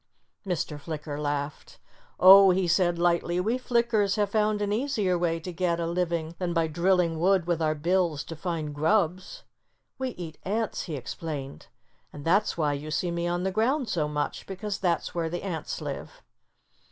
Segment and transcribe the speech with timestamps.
[0.47, 0.79] Mr.
[0.79, 1.77] Flicker laughed.
[2.19, 6.33] "Oh!" he said lightly, "we Flickers have found an easier way to get a living
[6.39, 9.43] than by drilling wood with our bills to find grubs.
[9.99, 11.67] We eat ants," he explained.
[12.11, 15.43] "And that's why you see me on the ground so much, because that's where the
[15.43, 16.23] ants live."